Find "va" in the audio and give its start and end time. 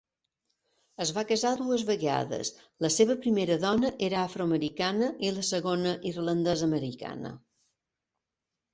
1.17-1.23